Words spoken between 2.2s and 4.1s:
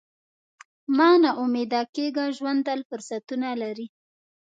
ژوند تل فرصتونه لري.